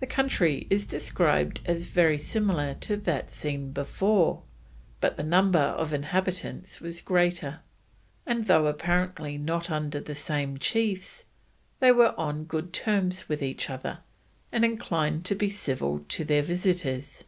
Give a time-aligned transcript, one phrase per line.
[0.00, 4.42] The country is described as very similar to that seen before,
[5.00, 7.60] but the number of inhabitants was greater,
[8.26, 11.26] and though apparently not under the same chiefs,
[11.78, 14.00] they were on good terms with each other,
[14.50, 17.22] and inclined to be civil to their visitors.